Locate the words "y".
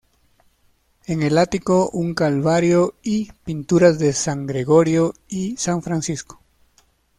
3.03-3.31, 5.27-5.57